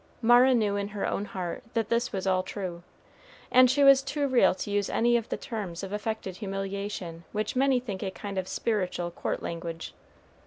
[0.19, 2.81] Mara knew in her own heart that this was all true,
[3.51, 7.55] and she was too real to use any of the terms of affected humiliation which
[7.55, 9.93] many think a kind of spiritual court language.